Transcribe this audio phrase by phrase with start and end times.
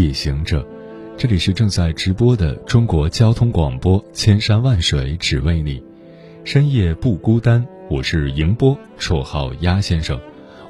[0.00, 0.66] 夜行者，
[1.18, 5.82] 这里是正在直播的中国交通广播，千山万水只为你，
[6.42, 7.62] 深夜不孤单。
[7.90, 10.18] 我是迎波，绰号鸭先生。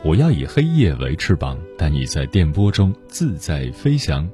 [0.03, 4.29] 我要以黑夜为翅膀，带你在电波中自在飞翔。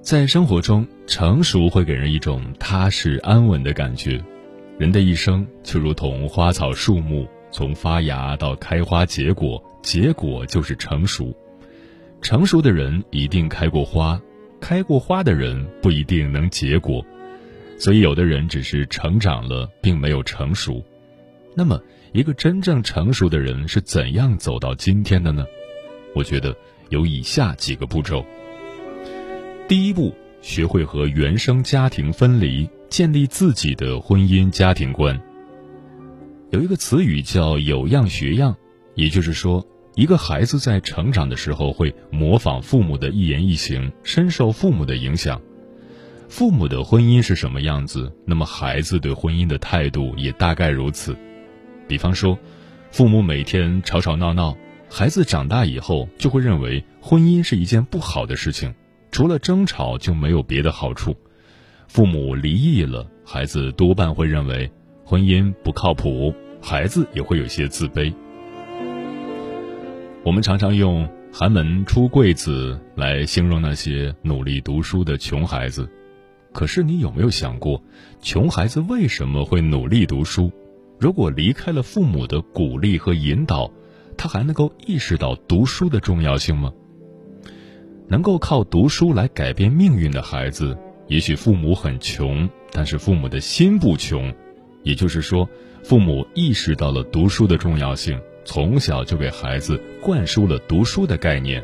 [0.00, 4.22] 在生活中，成熟会给人一种踏实安稳的感觉。
[4.78, 11.34] 人的一生就如同花草树木，从发芽到开花结果，结果就是成熟。
[12.22, 14.20] 成熟的人一定开过花，
[14.60, 17.04] 开过花的人不一定能结果，
[17.78, 20.84] 所以有的人只是成长了，并没有成熟。
[21.54, 21.80] 那么，
[22.12, 25.46] 一个真正成熟的人是怎样走到今天的呢？
[26.14, 26.56] 我觉得
[26.88, 28.24] 有以下几个步骤。
[29.68, 35.20] 第一步，学会和原生家庭分离，建立自己的婚姻家庭观。
[36.50, 38.56] 有一个词语叫“有样学样”，
[38.96, 39.64] 也就是说。
[39.96, 45.40] 一个孩子在成长的时候会模仿父母的一言一行，深受父母的影响。
[46.28, 51.16] 父母的婚姻是什么样子，那么孩子对婚姻的态度也大概如此。
[51.88, 52.38] 比方说，
[52.90, 54.54] 父母每天吵吵闹闹，
[54.90, 58.74] 孩子长大以后就会认为婚姻是一件不好的事情，
[59.10, 61.16] 除了争吵就没有别的好处。
[61.88, 64.70] 父母离异了，孩子多半会认为
[65.06, 68.12] 婚姻不靠谱，孩子也会有些自卑。
[70.26, 75.88] 我们常常用“寒门出贵子”来形容那些努力读书的穷孩子，
[76.52, 77.80] 可是你有没有想过，
[78.20, 80.50] 穷孩子为什么会努力读书？
[80.98, 83.70] 如果离开了父母的鼓励和引导，
[84.16, 86.72] 他还能够意识到读书的重要性吗？
[88.08, 90.76] 能够靠读书来改变命运的孩子，
[91.06, 94.34] 也许父母很穷，但是父母的心不穷，
[94.82, 95.48] 也就是说，
[95.84, 98.20] 父母意识到了读书的重要性。
[98.46, 101.62] 从小就给孩子灌输了读书的概念。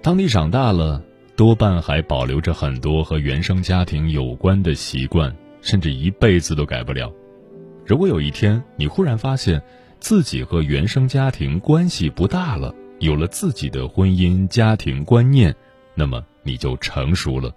[0.00, 1.02] 当你长大了，
[1.36, 7.12] 多半还保留着很多和原生家庭有关的习惯，甚至一辈子都改不了。
[7.84, 9.60] 如果有一天你忽然发现
[9.98, 15.54] 自己和原生家庭关系不大了，有了自己的婚姻家庭观念，
[15.94, 17.54] 那么你就成熟了。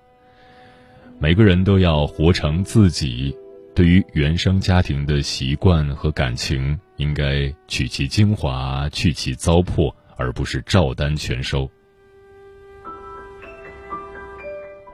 [1.19, 3.33] 每个人都要活成自己。
[3.75, 11.67] 对于原生家庭的习惯和感情，应该取其精华，去其糟粕，而不是照单全收。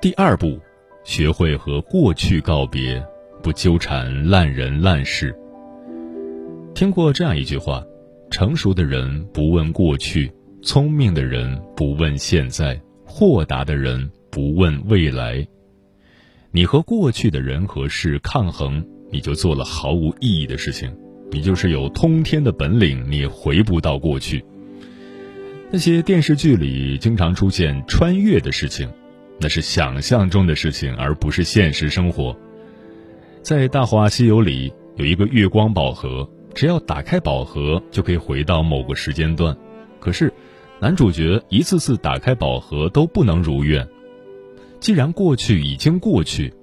[0.01, 0.57] 第二步，
[1.03, 3.05] 学会和过去告别，
[3.43, 5.35] 不纠缠烂人烂事。
[6.73, 7.83] 听过这样一句话：
[8.31, 10.31] 成熟的人不问过去，
[10.63, 15.45] 聪明的人不问现在，豁达的人不问未来。
[16.51, 20.91] 你和过去的人和事抗衡，你就做了毫无意义的事情。
[21.31, 24.43] 你就是有通天的本领，你也回不到过去。
[25.69, 28.89] 那些电视剧里经常出现穿越的事情，
[29.39, 32.35] 那是想象中的事情，而不是现实生活。
[33.43, 39.55] 在《大话西游》里有一个月光宝盒，只要打开宝盒就可以回到某个时间段。
[39.99, 40.33] 可是，
[40.79, 43.87] 男主角一次次打开宝盒都不能如愿。
[44.79, 46.53] 既然过去已经过去，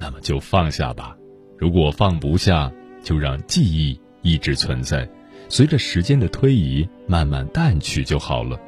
[0.00, 1.16] 那么就放下吧。
[1.58, 2.72] 如果放不下，
[3.02, 5.08] 就让记忆一直存在，
[5.48, 8.58] 随着时间的推移慢慢淡去就好了。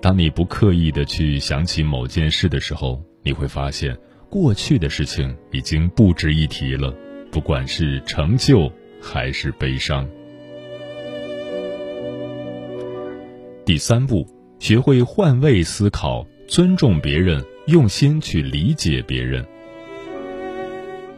[0.00, 3.96] 当你不刻意的去想起某件事的时候，你会发现
[4.28, 6.94] 过去的事情已经不值一提了，
[7.30, 8.70] 不管是成就
[9.00, 10.06] 还是悲伤。
[13.64, 14.26] 第三步，
[14.58, 17.42] 学会换位思考，尊重别人。
[17.66, 19.44] 用心去理解别人。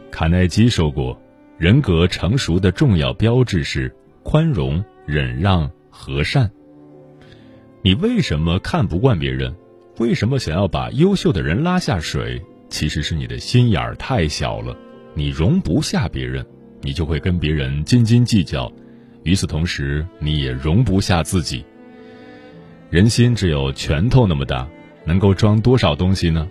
[0.09, 1.19] 卡耐基说过
[1.57, 6.49] ：“人格成熟的重要标志是宽容、忍让、和善。
[7.81, 9.53] 你为什么看不惯别人？
[9.99, 12.41] 为什么想要把优秀的人拉下水？
[12.69, 14.77] 其实是你的心眼儿太小了，
[15.13, 16.45] 你容不下别人，
[16.81, 18.71] 你就会跟别人斤斤计较。
[19.23, 21.63] 与此同时，你也容不下自己。
[22.89, 24.67] 人心只有拳头那么大，
[25.07, 26.45] 能够装多少东西呢？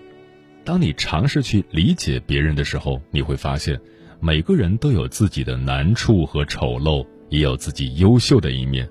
[0.64, 3.78] 当你尝试去理解别人的时候，你会发现，
[4.18, 8.88] 每个人都有自己的难处和丑陋，也有自己优秀的一面。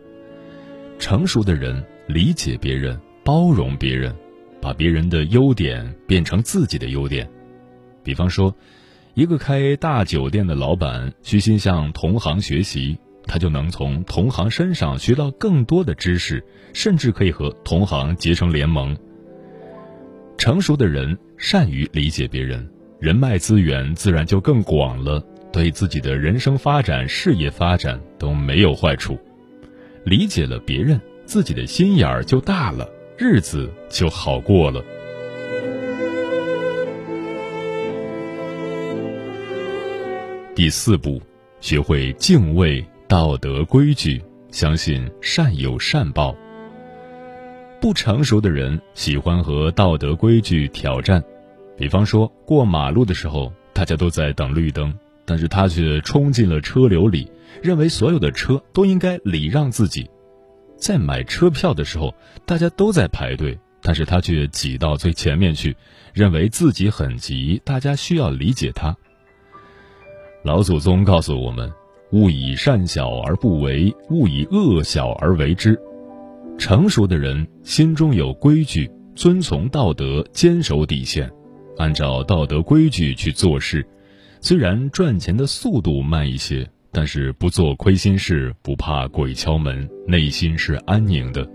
[1.00, 4.15] 成熟的人理解别人，包容别人，
[4.62, 7.27] 把别人的优点变成自己的优点。
[8.03, 8.56] 比方说，
[9.15, 18.95] 一个开大酒店的老板虚心向同行学习，他就能从同行身上学到更多的知识，甚至可以和同行结成联盟。
[20.37, 22.67] 成熟的人善于理解别人，
[22.99, 29.17] 人脉资源自然就更广了，对自己的人生发展、事业发展都没有坏处。
[30.03, 32.87] 理解了别人，自己的心眼儿就大了，
[33.17, 34.83] 日子就好过了。
[40.53, 41.21] 第四步，
[41.59, 44.21] 学会敬畏道德规矩，
[44.51, 46.35] 相信善有善报。
[47.85, 51.23] 不成熟的人喜欢和道德规矩挑战，
[51.77, 54.91] 比方说过马路的时候，大家都在等绿灯，
[55.23, 60.09] 但是他却冲进了车流里，认为所有的车都应该礼让自己。
[60.77, 62.11] 在买车票的时候，
[62.43, 65.77] 大家都在排队，但是他却挤到最前面去，
[66.11, 68.97] 认为自己很急，大家需要理解他。
[70.43, 71.71] 老祖宗告诉我们：
[72.13, 75.79] 勿以善小而不为，勿以恶小而为之。
[76.57, 81.29] 成熟的人心中有规矩，遵从道德，坚守底线，
[81.77, 83.85] 按照道德规矩去做事。
[84.41, 91.47] 虽然赚钱的速度慢一些，但是不做亏心事，不怕鬼敲门，内心是安宁的。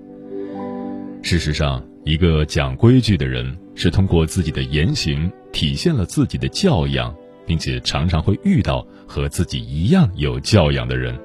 [1.23, 7.15] 事实上，一个讲规矩的人，是通过自己的言行体现了自己的教养，
[7.47, 11.19] 并且常常会遇到和自己一样有教养的人。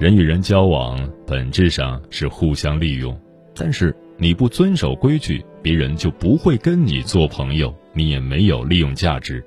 [0.00, 3.14] 人与人交往本质上是互相利用，
[3.54, 9.44] 但是你不遵守规矩，别人就不会跟你做朋友，你也没有利用价值。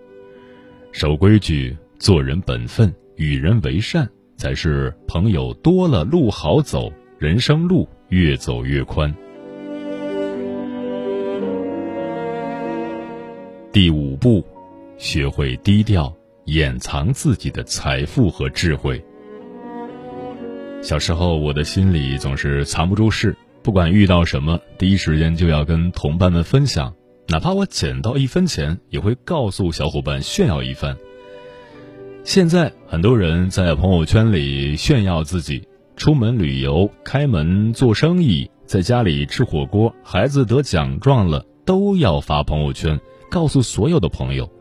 [0.91, 4.07] 守规矩，做人本分，与人为善，
[4.37, 9.11] 才是朋友多了路好走，人生路越走越宽。
[13.71, 14.45] 第五步，
[14.99, 16.15] 学会低调，
[16.45, 19.03] 掩藏自己的财富和智慧。
[20.83, 26.93] 小时候，我的心里总是藏不住事，不管遇到什么，第一时间就要跟同伴们分享，
[27.29, 30.97] 哪怕我捡到一分钱，也会告诉小伙伴炫耀一番。
[32.25, 35.65] 现在，很多人在朋友圈里炫耀自己
[35.95, 42.99] 出门旅游、开门做生意，在家里吃火锅，孩子得奖状了，都要发朋友圈，
[43.29, 44.51] 告诉所有的朋友。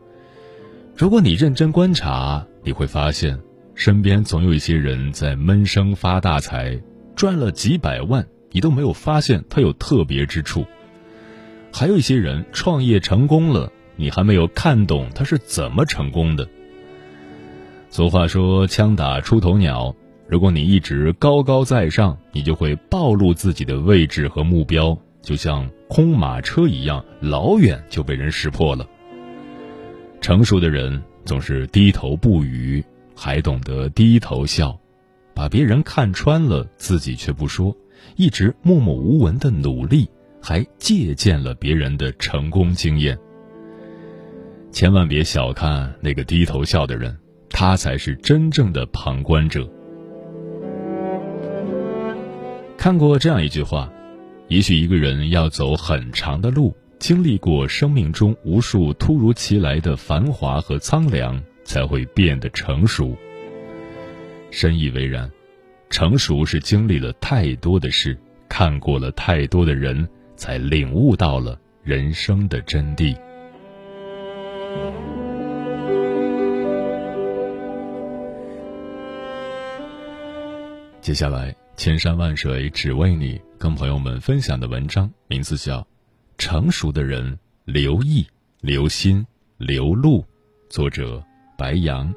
[0.95, 3.37] 如果你认真观察，你会发现。
[3.75, 6.79] 身边总有一些人在闷声发大财，
[7.15, 10.61] 赚了几百万，你都没有发现他有特别之处；
[11.71, 16.47] 还有一些人创业成功了，你还没有看懂他是怎么成功的。
[17.89, 19.95] 俗话说“枪打出头鸟”，
[20.29, 28.87] 如果你一直高高在上，你就会暴露自己的位置和目标，就像空马车一样，老远就被人识破了。
[30.21, 32.83] 成熟的人总是低头不语。
[33.15, 34.79] 还懂得低头笑，
[35.33, 37.75] 把别人看穿了，自己却不说，
[38.15, 40.09] 一直默默无闻的努力，
[40.41, 43.17] 还借鉴了别人的成功经验。
[44.71, 47.15] 千万别小看那个低头笑的人，
[47.49, 49.69] 他才是真正的旁观者。
[52.75, 53.89] 看过这样一句话：，
[54.47, 61.41] 也许一个人要走很长的路，经历过生命中无数突如其来的繁华和苍凉。
[61.63, 63.15] 才会变得成熟。
[64.51, 65.29] 深以为然，
[65.89, 68.17] 成熟是经历了太多的事，
[68.47, 73.17] 看过了太多的人，才领悟到了人生的真谛。
[81.01, 85.79] 接下来，千山万水只为你，跟朋友们分享的文章名字叫
[86.37, 88.25] 《成熟的人留意、
[88.61, 89.25] 留心、
[89.57, 90.21] 留路》，
[90.69, 91.21] 作者。
[91.57, 92.13] 白羊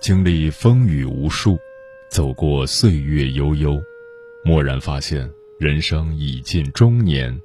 [0.00, 1.56] 经历风雨无数
[2.12, 3.82] 走过岁月悠悠，
[4.44, 5.26] 蓦然发现
[5.58, 7.40] 人生已近中年。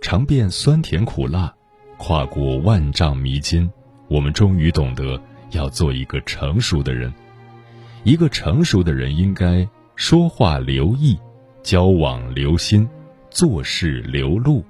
[0.00, 1.54] 尝遍酸甜苦辣，
[1.96, 3.70] 跨过万丈迷津，
[4.08, 7.14] 我们终于懂得要做一个成熟的人。
[8.02, 9.64] 一个成熟的人应该
[9.94, 11.16] 说话留意，
[11.62, 12.88] 交往留心，
[13.30, 14.64] 做事留路。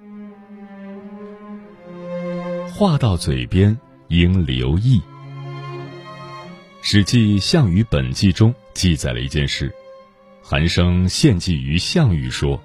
[2.71, 3.75] 话到嘴边
[4.09, 4.99] 应留意。
[6.83, 9.75] 《史记·项羽本纪》中记载了一件事：
[10.43, 12.63] 韩生献计于项羽说。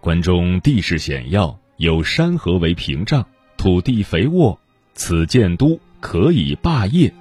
[0.00, 4.56] 关中地势险要，有山河为屏障，土地肥沃，
[4.94, 7.12] 此建都可以霸业。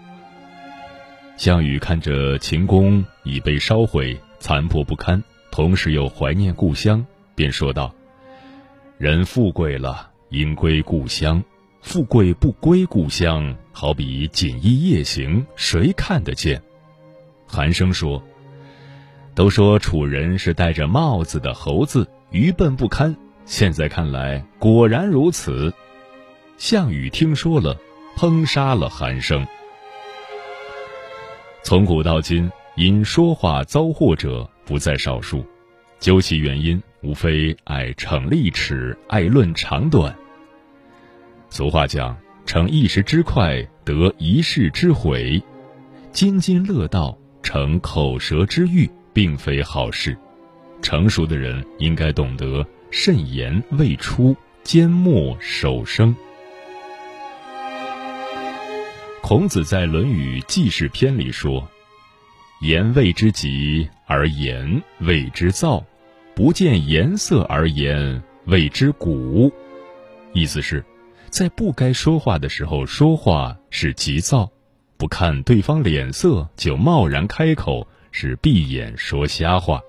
[1.37, 7.91] 项羽看着秦宫已被烧毁，残破不堪，同时又怀念故乡，便说道
[8.99, 11.41] ：“人富贵了，应归故乡；
[11.81, 16.61] 富贵不归故乡，好比锦衣夜行，谁看得见？”
[17.51, 18.23] 韩生说
[19.35, 25.73] ：“都说楚人是戴着帽子的猴子。”愚笨不堪，现在看来果然如此。
[26.57, 27.77] 项羽听说了，
[28.15, 29.45] 烹杀了韩生。
[31.61, 35.45] 从古到今，因说话遭祸者不在少数，
[35.99, 40.15] 究其原因，无非爱逞利齿，爱论长短。
[41.49, 42.17] 俗话讲
[42.47, 45.43] ：“逞一时之快，得一世之悔。”
[46.13, 50.17] 津津乐道，逞口舌之欲，并非好事。
[50.81, 56.15] 成熟的人应该懂得慎言未出，缄默守声。
[59.21, 61.65] 孔子在《论语记事篇》里说
[62.61, 65.83] ：“言谓之急而言谓之躁，
[66.35, 69.51] 不见颜色而言谓之鼓。”
[70.33, 70.83] 意思是，
[71.29, 74.49] 在不该说话的时候说话是急躁，
[75.01, 79.81] 不看对方脸色就贸然开口是闭眼说瞎话。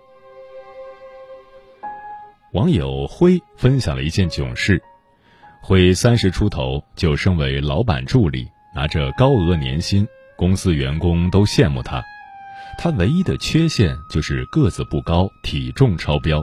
[2.55, 4.83] 网友辉分享了一件囧事：
[5.63, 12.03] 辉三十出头就升为老板助理，拿着高额年薪，公司员工都羡慕他。
[12.79, 16.43] 他唯一的缺陷就是个子不高，体重超标。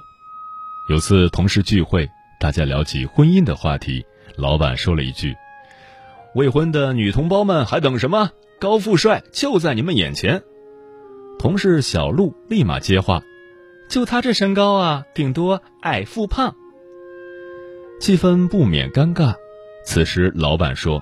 [0.91, 2.07] 有次同事聚会，
[2.39, 5.35] 大家聊起婚姻的话题，老板说了一句
[6.35, 8.29] ：“未婚的女同胞们还等什么？
[8.59, 10.41] 高富帅就在你们眼前。”
[11.39, 13.21] 同事小陆立马接话。
[13.89, 16.55] 就他这身高啊，顶多矮富胖。
[17.99, 19.33] 气氛不免尴尬。
[19.83, 21.01] 此时老板说：“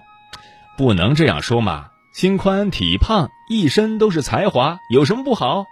[0.77, 5.65] 不能这样说嘛，心宽体胖，一身都是才华，有什么不好？”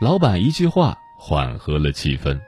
[0.00, 2.38] 老板一句话缓和了气氛。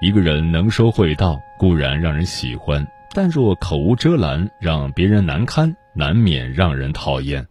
[0.00, 7.46] 一个人能说会道固然让人喜欢，但若口无遮拦，让别人难堪，难免让人讨厌。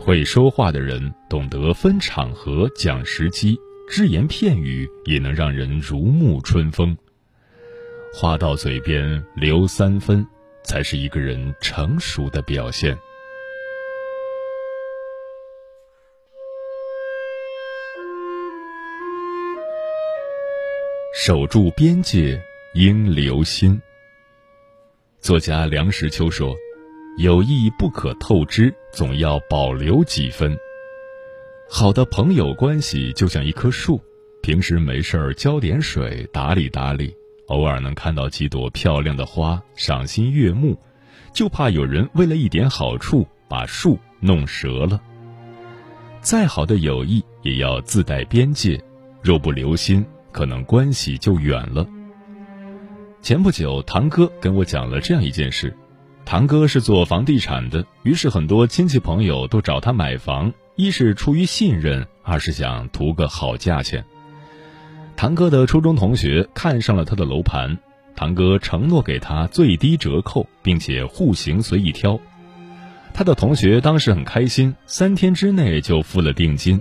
[0.00, 3.56] 会说话的人懂得分场合、讲时机，
[3.88, 6.96] 只言片语也能让人如沐春风。
[8.12, 10.26] 话到嘴边留三分，
[10.64, 12.98] 才是一个人成熟的表现。
[21.14, 22.42] 守住边界，
[22.74, 23.80] 应留心。
[25.24, 26.54] 作家梁实秋说。
[27.16, 30.54] 友谊不可透支，总要保留几分。
[31.66, 33.98] 好的朋友关系就像一棵树，
[34.42, 37.16] 平时没事儿浇点水，打理打理，
[37.46, 40.78] 偶尔能看到几朵漂亮的花，赏心悦目。
[41.32, 45.00] 就怕有人为了一点好处把树弄折了。
[46.20, 48.78] 再好的友谊也要自带边界，
[49.22, 51.88] 若不留心，可能关系就远了。
[53.24, 55.74] 前不久，堂哥跟我讲了这样一件事。
[56.26, 64.04] 堂哥是做房地产的，于是很多亲戚朋友都找他买房，一是出于信任，二是想图个好价钱。
[65.16, 67.78] 堂哥的初中同学看上了他的楼盘，
[68.14, 72.20] 堂哥承诺给他最低折扣，并且户型随意挑。
[73.14, 76.78] 他的同学当时很开心，三天之内就付了定金。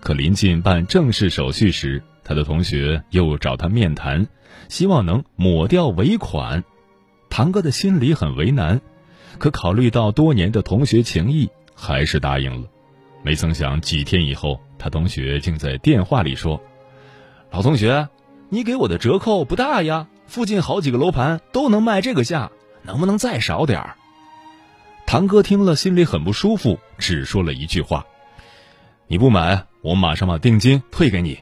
[0.00, 4.26] 可临近办正式手续时，他的同学又找他面谈，
[4.68, 6.64] 希望能抹掉尾款。
[7.30, 8.80] 堂哥的心里很为难，
[9.38, 12.68] 可考虑到多年的同学情谊，还是答应了。
[13.22, 16.62] 没曾想几天以后，他同学竟在电话里说
[17.50, 18.08] ：“老同学，
[18.48, 22.50] 你给我的折扣不大呀，附近好几个楼盘都能卖这个价，
[22.82, 23.96] 能不能再少点儿？”
[25.06, 28.06] 堂哥听了心里很不舒服，只说了一句话
[29.10, 31.38] ：“你不买，我马上把定金退给你。”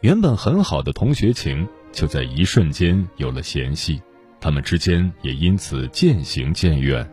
[0.00, 4.00] 原本很好的同学情，就在一瞬间有了嫌隙。
[4.40, 7.04] 他们之间也因此渐行渐远。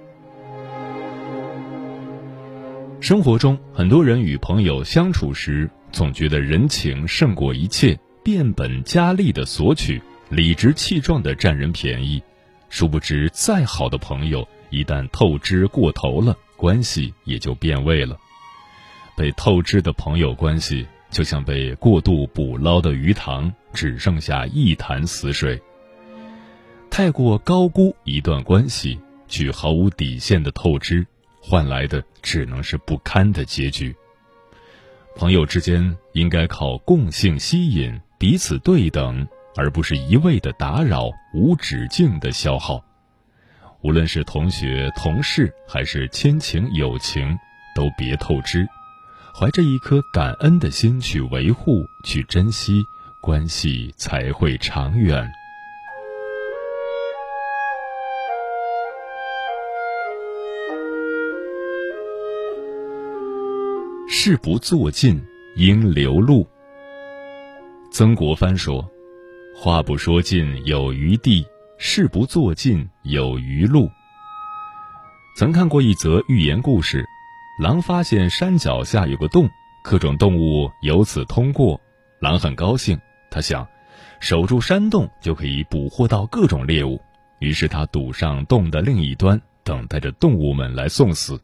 [2.99, 9.99] 生活中，很多人与朋友相处时，总觉得人情胜过一切，变本加厉的索取，
[10.29, 12.21] 理直气壮的占人便宜。
[12.69, 18.15] 殊不知，再好的朋友，一旦透支过头了，关系也就变味了。
[19.15, 25.61] 被透支的朋友关系，就像被过度捕捞的鱼塘，只剩下一潭死水。
[26.89, 31.05] 太过高估一段关系，去毫无底线的透支。
[31.45, 33.93] 换来的只能是不堪的结局。
[35.15, 39.27] 朋友之间应该靠共性吸引，彼此对等，
[39.57, 42.83] 而不是一味的打扰、无止境的消耗。
[43.81, 47.37] 无论是同学、同事，还是亲情、友情，
[47.75, 48.65] 都别透支，
[49.35, 52.85] 怀着一颗感恩的心去维护、去珍惜，
[53.19, 55.27] 关系才会长远。
[64.07, 65.19] 事不做尽，
[65.55, 66.47] 应留路。
[67.91, 68.87] 曾国藩说
[69.57, 71.43] ：“话不说尽，有余地；
[71.79, 73.89] 事不做尽，有余路。”
[75.35, 77.03] 曾看过一则寓言故事：
[77.59, 79.47] 狼发现山脚下有个洞，
[79.83, 81.79] 各种动物由此通过。
[82.19, 83.67] 狼很高兴，他想，
[84.19, 86.99] 守住山洞就可以捕获到各种猎物。
[87.39, 91.39] 于是他堵上洞的另一端，等待着动物们来送死。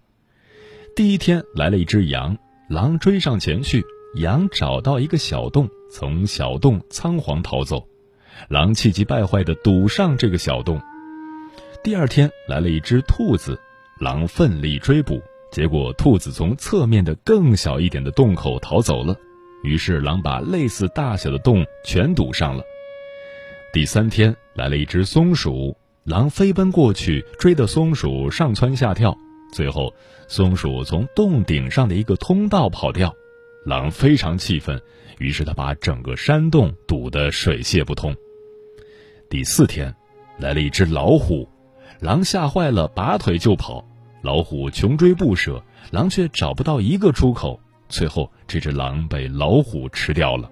[0.96, 2.36] 第一天来了一只羊。
[2.70, 3.84] 狼追上前去，
[4.16, 7.88] 羊找到一个小洞，从小洞仓皇逃走。
[8.48, 10.80] 狼气急败坏地堵上这个小洞。
[11.84, 13.60] 第二天来了一只兔子，
[14.00, 15.20] 狼奋力追捕，
[15.52, 19.16] 结果兔子从侧面的更小一点的洞口逃走了。
[19.64, 22.64] 于是狼把类似大小的洞全堵上了。
[23.74, 29.16] 第三天来了一只松鼠，狼飞奔过去，追得松鼠上蹿下跳。
[29.52, 29.94] 最后，
[30.28, 33.14] 松鼠从洞顶上的一个通道跑掉，
[33.66, 34.80] 狼非常气愤，
[35.18, 38.16] 于是他把整个山洞堵得水泄不通。
[39.30, 39.94] 第四天，
[40.38, 41.50] 来了一只老虎，
[42.00, 43.84] 狼吓坏了，拔腿就跑，
[44.22, 50.50] 老虎穷追不舍，狼却找不到一个出口，最后这只狼被老虎吃掉了。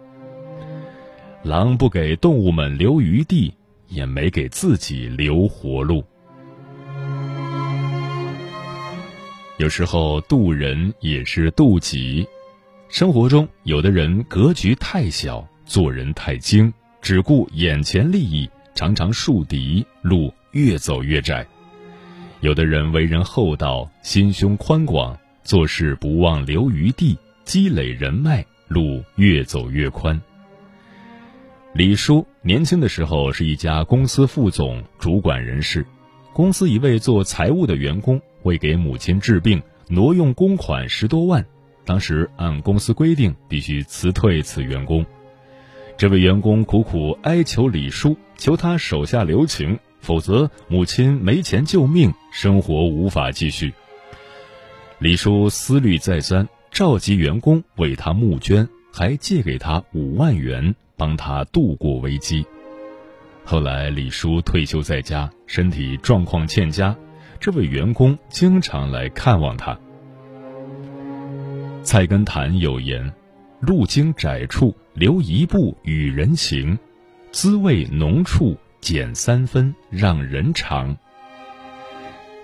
[1.43, 3.53] 狼不给动物们留余地，
[3.87, 6.03] 也没给自己留活路。
[9.57, 12.27] 有时候渡人也是渡己。
[12.89, 21.43] 生活中，有的人格局太小，做人太精，只顾眼前利益，常常树敌，路越走越窄；
[22.41, 30.21] 有的人为人厚道，心胸宽广，做事不忘留余地，积累人脉，路越走越宽。
[31.73, 35.83] 李叔年轻的时候是一家公司副总，主管人事。
[36.31, 41.43] 公司一位做财务的员工为给母亲治病挪用公款十多万，
[41.85, 45.03] 当时按公司规定必须辞退此员工。
[45.97, 53.73] 这位员工苦苦哀求李叔，求他手下留情，否则母亲没钱救命，生活无法继续。
[54.99, 62.45] 李叔思虑再三，召集员工为他募捐，还借给他五万元，帮他度过危机。
[63.43, 66.95] 后来李叔退休在家，身体状况欠佳，
[67.39, 69.77] 这位员工经常来看望他。
[71.83, 73.13] 菜根谭有言
[73.61, 76.77] ：“路经窄处留一步与人行，
[77.31, 80.95] 滋味浓处减三分让人尝。”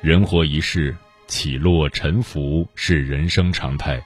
[0.02, 0.96] 人活一世，
[1.28, 4.04] 起落沉浮是人生常态，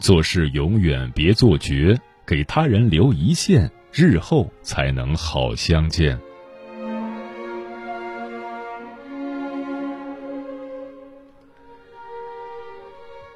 [0.00, 6.18] 做事永远别做绝，给他人留一线，日后才能好相见。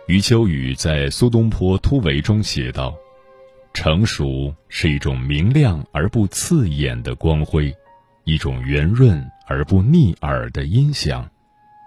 [0.09, 2.95] 余秋雨在《苏东坡突围》中写道
[3.73, 7.75] ：“成熟是一种明亮而不刺眼的光辉，
[8.25, 11.29] 一种圆润而不腻耳的音响，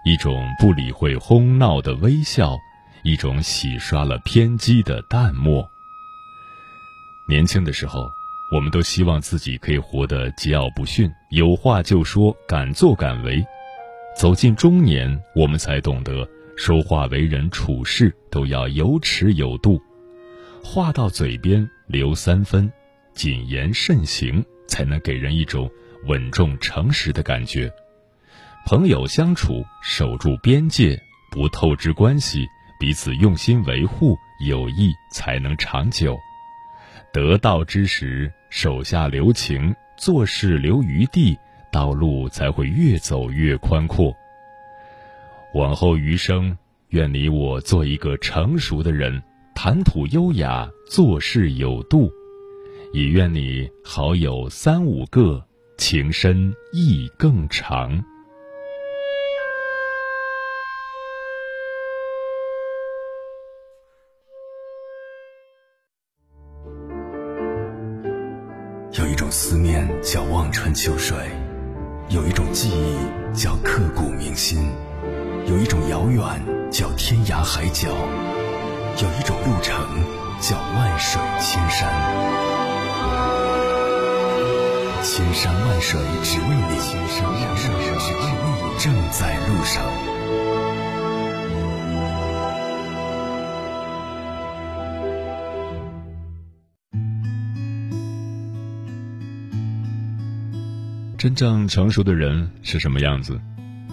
[0.04, 2.56] 一种不理会哄闹的微笑，
[3.04, 5.66] 一种洗刷了偏激的淡漠。”
[7.28, 8.08] 年轻的时候，
[8.52, 13.42] 我们都希望自己可以活得桀骜不驯，有话就说，敢作敢为；
[14.16, 16.28] 走进中年，我们才懂得。
[16.56, 19.78] 说话为人处事都要有尺有度，
[20.62, 22.72] 话到嘴边留三分，
[23.12, 25.70] 谨言慎行，才能给人一种
[26.06, 27.72] 稳重诚实的感觉。
[28.66, 32.46] 朋友相处，守住边界，不透支关系，
[32.80, 34.16] 彼此用心维护，
[34.46, 36.18] 友谊才能长久。
[37.12, 41.38] 得道之时，手下留情，做事留余地，
[41.70, 44.14] 道路才会越走越宽阔。
[45.54, 49.22] 往后余生，愿你我做一个成熟的人，
[49.54, 52.10] 谈吐优雅，做事有度。
[52.92, 55.45] 也愿你好友三五个，
[55.76, 58.02] 情深意更长。
[68.92, 71.16] 有一种思念叫望穿秋水，
[72.08, 74.70] 有一种记忆叫刻骨铭心，
[75.46, 76.22] 有一种遥远
[76.70, 79.76] 叫天涯海角，有一种路程
[80.40, 82.55] 叫万水千山。
[85.02, 89.82] 千山万水只为你，千山万水只为你，正在路上。
[101.16, 103.40] 真正成熟的人是什么样子？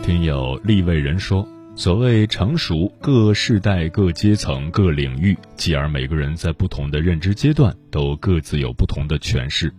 [0.04, 9.74] 听有立位人说，所谓成熟，各世代、各阶层、各领域，继而每个人在不同的认知阶段都各自有不同的诠释。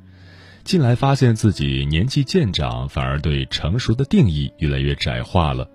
[0.64, 5.68] 近来发现自己年纪渐长，反而对成熟的定义越来越窄化了。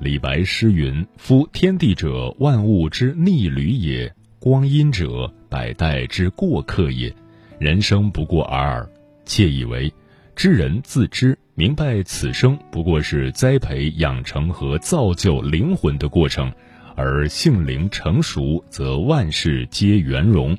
[0.00, 4.08] 李白诗云：“夫天地者，万物之逆旅也；
[4.40, 7.14] 光阴者，百代之过客也。
[7.58, 8.88] 人生不过尔尔。”
[9.26, 9.92] 窃以为。
[10.34, 16.50] 知人自知，明白此生不过是栽培、养成和造就灵魂的过程，
[16.96, 20.56] 而性灵成熟，则万事皆圆融。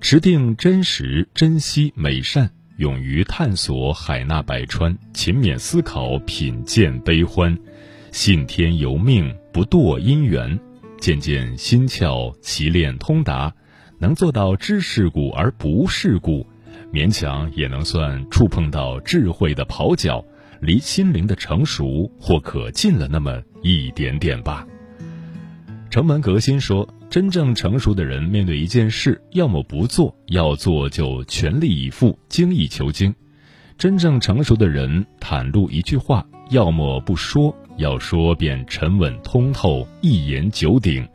[0.00, 7.56] 持定真实、珍惜美善，勇于探索海纳百川，勤勉思考品鉴悲欢，
[8.10, 10.58] 信天由命，不堕因缘，
[10.98, 13.54] 渐渐心窍奇练通达，
[14.00, 16.44] 能做到知世故而不世故。
[16.92, 20.24] 勉强也能算触碰到智慧的跑脚，
[20.60, 24.66] 离心灵的成熟或可近了那么一点点吧。
[25.90, 33.12] 城门革新说，真正成熟的人面对一件事，要么不做，要做就全力以赴、精益求精；
[33.78, 41.06] 真正成熟的人袒露一句话，要么不说，要说便沉稳通透、一言九鼎。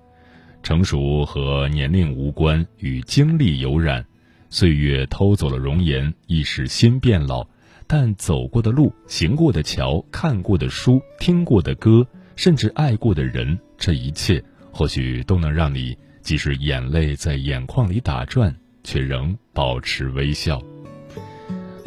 [0.63, 4.05] 成熟和年龄无关，与经历有染。
[4.49, 7.45] 岁月偷走了容颜，亦使心变老。
[7.87, 12.07] 但走过的路、行过的桥、看过的书、听过的歌，
[12.37, 20.61] 甚至爱过的人，这一切或许都能让你，即使眼泪在眼眶里打转，却仍保持微笑。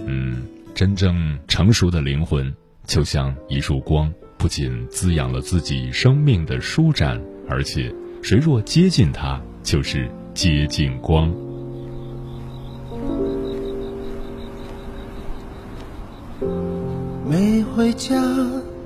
[0.05, 0.43] 嗯，
[0.75, 2.53] 真正成熟的灵魂，
[2.87, 11.33] 就像一束光，不仅滋养了自己生命的舒展，而且谁若接近它，就是接近光。
[17.31, 18.15] 没回家，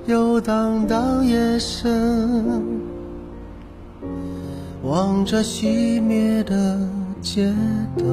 [0.06, 2.80] 游荡到夜深，
[4.86, 6.78] 望着熄灭的
[7.20, 7.52] 街
[7.98, 8.06] 灯，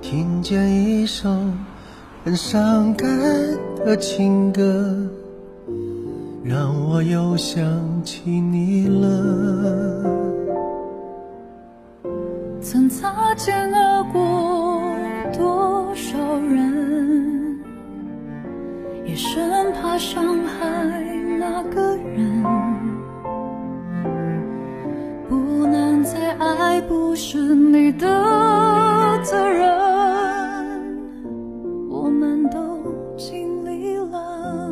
[0.00, 1.28] 听见一首
[2.24, 3.08] 很伤感
[3.84, 4.94] 的情歌，
[6.44, 7.60] 让我又想
[8.04, 10.04] 起你了。
[12.62, 14.80] 曾擦肩而过
[15.36, 17.58] 多少人？
[19.04, 20.43] 也生怕伤
[26.88, 28.06] 不是你的
[29.22, 29.70] 责任，
[31.90, 32.58] 我们都
[33.16, 34.70] 尽力了。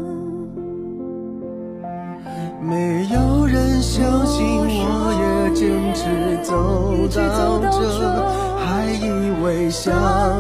[2.61, 6.03] 没有人相信，我也坚持
[6.45, 6.53] 走
[7.09, 7.79] 到这，
[8.59, 9.07] 还以
[9.43, 9.93] 为相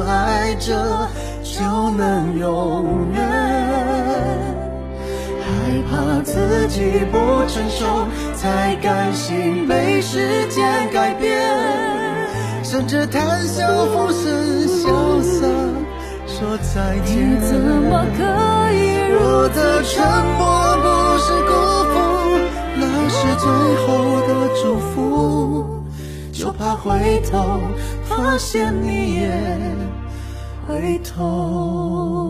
[0.06, 1.08] 爱着
[1.42, 1.62] 就
[1.96, 3.22] 能永远。
[5.44, 5.48] 害
[5.90, 5.90] 怕
[6.22, 7.16] 自己不
[7.48, 11.21] 成熟，才甘心被时间改变，
[12.72, 15.46] 甚至谈笑风生，潇洒
[16.26, 17.18] 说再见。
[17.18, 18.22] 你怎么可
[18.72, 19.12] 以？
[19.12, 19.92] 我的沉
[20.38, 20.40] 默
[20.80, 21.52] 不是辜
[21.92, 21.94] 负，
[22.80, 23.44] 那是最
[23.84, 23.86] 后
[24.26, 24.30] 的
[24.62, 25.84] 祝福。
[26.32, 27.60] 就怕回头
[28.04, 29.28] 发现你也
[30.66, 32.21] 回头。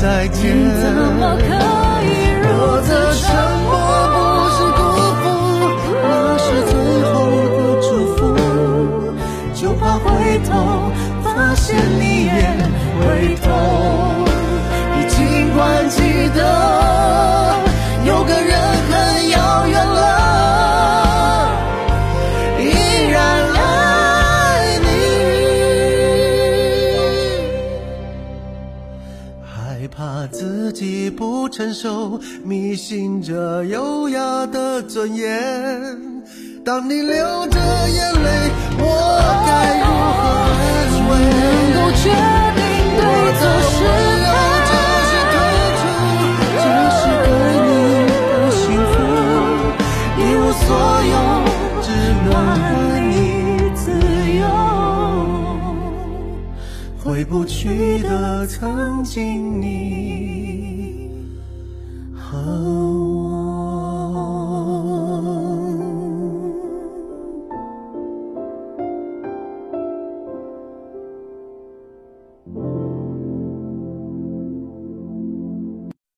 [0.00, 1.17] 再见。
[31.58, 35.26] 己不成熟，迷信着优雅的尊严。
[36.64, 37.02] 当你？
[37.02, 37.16] 流
[37.48, 38.30] 着眼泪，
[38.78, 38.82] 我
[39.44, 40.20] 该如何
[40.54, 40.62] 安
[41.08, 41.10] 慰？
[41.74, 42.04] 能够决
[42.54, 42.60] 定
[42.94, 43.02] 对
[43.34, 43.76] 错是
[44.14, 44.22] 非。
[44.68, 44.72] 这
[45.08, 45.34] 是退
[45.80, 45.82] 出，
[46.54, 47.28] 这是对
[47.66, 47.70] 你。
[48.06, 48.96] 的幸福，
[50.16, 50.66] 一无所
[51.10, 51.12] 有，
[51.82, 51.86] 只
[52.22, 52.70] 能怪
[53.08, 53.10] 你。
[53.74, 53.82] 自
[54.38, 54.40] 由。
[57.02, 57.58] 回不去
[58.02, 60.17] 的曾经你。
[62.50, 62.97] Oh.